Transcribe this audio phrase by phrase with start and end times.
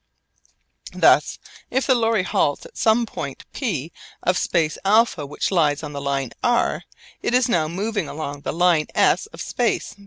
[0.95, 1.37] Thus
[1.69, 3.91] if the lorry halts at some point P
[4.23, 6.85] of space α which lies on the line r,
[7.21, 9.99] it is now moving along the line s of space β.